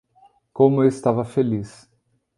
[0.51, 1.87] Como eu estava feliz